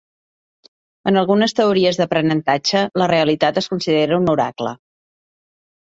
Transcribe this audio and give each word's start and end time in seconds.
En 1.11 1.19
algunes 1.21 1.53
teories 1.59 2.01
d'aprenentatge, 2.01 2.83
la 3.03 3.11
realitat 3.15 3.61
es 3.63 3.69
considera 3.75 4.19
un 4.23 4.37
oracle. 4.37 4.77